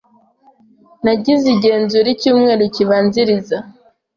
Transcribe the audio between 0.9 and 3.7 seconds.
Nagize igenzura icyumweru kibanziriza.